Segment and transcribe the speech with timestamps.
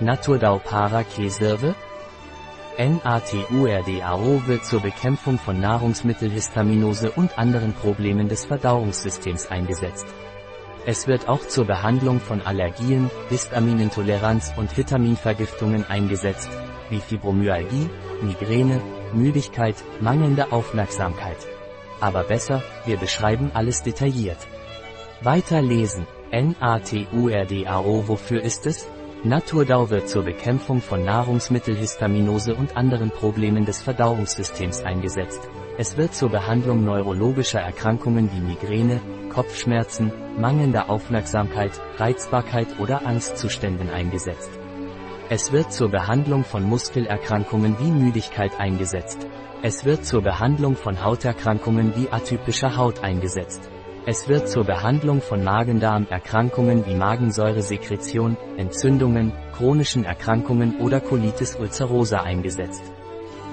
[0.00, 1.76] Naturdau para Käserve?
[2.76, 10.06] NATURDAO wird zur Bekämpfung von Nahrungsmittelhistaminose und anderen Problemen des Verdauungssystems eingesetzt.
[10.84, 16.50] Es wird auch zur Behandlung von Allergien, Histaminintoleranz und Hitaminvergiftungen eingesetzt,
[16.90, 17.88] wie Fibromyalgie,
[18.20, 18.80] Migräne,
[19.12, 21.38] Müdigkeit, mangelnde Aufmerksamkeit.
[22.00, 24.38] Aber besser, wir beschreiben alles detailliert.
[25.20, 26.08] Weiter lesen.
[26.32, 28.88] NATURDAO Wofür ist es?
[29.26, 35.40] Naturdau wird zur Bekämpfung von Nahrungsmittelhistaminose und anderen Problemen des Verdauungssystems eingesetzt.
[35.78, 39.00] Es wird zur Behandlung neurologischer Erkrankungen wie Migräne,
[39.30, 44.50] Kopfschmerzen, mangelnder Aufmerksamkeit, Reizbarkeit oder Angstzuständen eingesetzt.
[45.30, 49.26] Es wird zur Behandlung von Muskelerkrankungen wie Müdigkeit eingesetzt.
[49.62, 53.70] Es wird zur Behandlung von Hauterkrankungen wie atypischer Haut eingesetzt.
[54.06, 62.82] Es wird zur Behandlung von Magen-Darm-Erkrankungen wie Magensäuresekretion, Entzündungen, chronischen Erkrankungen oder Colitis ulcerosa eingesetzt.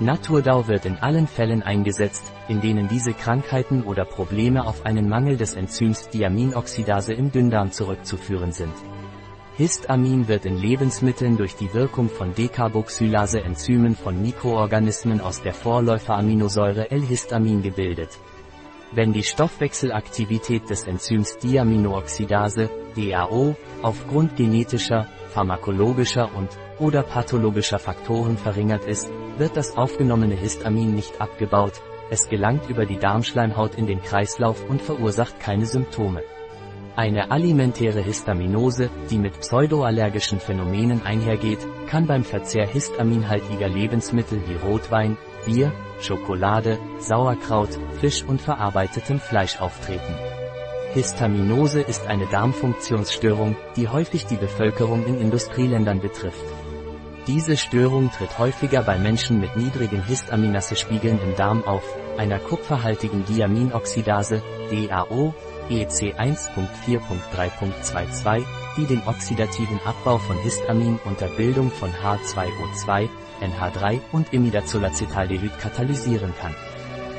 [0.00, 5.36] Naturdau wird in allen Fällen eingesetzt, in denen diese Krankheiten oder Probleme auf einen Mangel
[5.36, 8.74] des Enzyms Diaminoxidase im Dünndarm zurückzuführen sind.
[9.56, 17.62] Histamin wird in Lebensmitteln durch die Wirkung von Decarboxylase-Enzymen von Mikroorganismen aus der Vorläuferaminosäure L-Histamin
[17.62, 18.18] gebildet.
[18.94, 28.84] Wenn die Stoffwechselaktivität des Enzyms Diaminooxidase, DAO, aufgrund genetischer, pharmakologischer und oder pathologischer Faktoren verringert
[28.84, 34.68] ist, wird das aufgenommene Histamin nicht abgebaut, es gelangt über die Darmschleimhaut in den Kreislauf
[34.68, 36.22] und verursacht keine Symptome.
[36.94, 45.16] Eine alimentäre Histaminose, die mit pseudoallergischen Phänomenen einhergeht, kann beim Verzehr histaminhaltiger Lebensmittel wie Rotwein,
[45.44, 50.14] Bier, Schokolade, Sauerkraut, Fisch und verarbeitetem Fleisch auftreten.
[50.94, 56.44] Histaminose ist eine Darmfunktionsstörung, die häufig die Bevölkerung in Industrieländern betrifft.
[57.26, 61.84] Diese Störung tritt häufiger bei Menschen mit niedrigen Histaminase-Spiegeln im Darm auf,
[62.18, 65.32] einer kupferhaltigen Diaminoxidase, DAO,
[65.70, 68.44] EC 1.4.3.22,
[68.76, 73.08] die den oxidativen Abbau von Histamin unter Bildung von H2O2,
[73.42, 76.54] NH3 und Imidazolacetaldehyd katalysieren kann.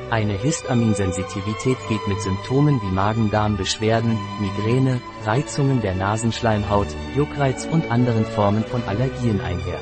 [0.09, 8.63] Eine Histaminsensitivität geht mit Symptomen wie Magen-Darm-Beschwerden, Migräne, Reizungen der Nasenschleimhaut, Juckreiz und anderen Formen
[8.63, 9.79] von Allergien einher.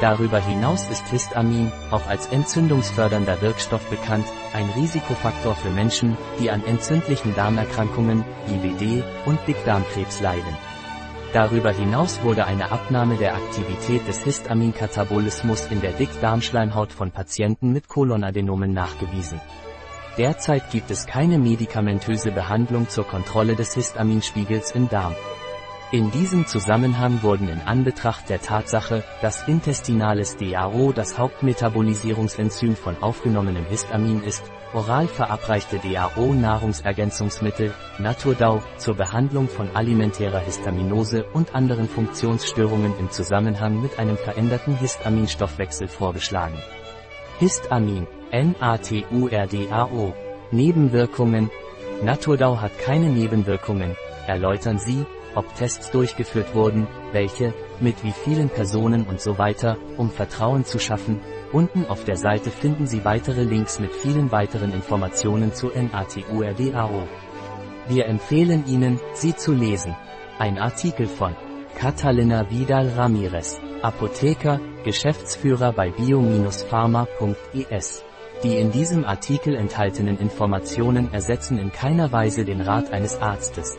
[0.00, 6.64] Darüber hinaus ist Histamin, auch als entzündungsfördernder Wirkstoff bekannt, ein Risikofaktor für Menschen, die an
[6.64, 10.73] entzündlichen Darmerkrankungen, IBD und Dickdarmkrebs leiden.
[11.34, 17.88] Darüber hinaus wurde eine Abnahme der Aktivität des Histaminkatabolismus in der Dickdarmschleimhaut von Patienten mit
[17.88, 19.40] Kolonadenomen nachgewiesen.
[20.16, 25.16] Derzeit gibt es keine medikamentöse Behandlung zur Kontrolle des Histaminspiegels im Darm.
[25.94, 33.64] In diesem Zusammenhang wurden in Anbetracht der Tatsache, dass intestinales DAO das Hauptmetabolisierungsenzym von aufgenommenem
[33.66, 43.12] Histamin ist, oral verabreichte DAO-Nahrungsergänzungsmittel, Naturdau, zur Behandlung von alimentärer Histaminose und anderen Funktionsstörungen im
[43.12, 46.58] Zusammenhang mit einem veränderten Histaminstoffwechsel vorgeschlagen.
[47.38, 50.12] Histamin, NATURDAO.
[50.50, 51.52] Nebenwirkungen
[52.02, 53.96] Naturdau hat keine Nebenwirkungen,
[54.26, 60.10] erläutern Sie, ob Tests durchgeführt wurden, welche, mit wie vielen Personen und so weiter, um
[60.10, 61.20] Vertrauen zu schaffen.
[61.52, 67.06] Unten auf der Seite finden Sie weitere Links mit vielen weiteren Informationen zu NATURDAO.
[67.88, 69.94] Wir empfehlen Ihnen, sie zu lesen.
[70.38, 71.36] Ein Artikel von
[71.76, 78.04] Catalina Vidal Ramirez, Apotheker, Geschäftsführer bei bio-pharma.es.
[78.42, 83.78] Die in diesem Artikel enthaltenen Informationen ersetzen in keiner Weise den Rat eines Arztes.